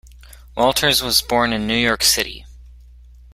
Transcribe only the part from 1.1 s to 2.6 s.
born in New York City.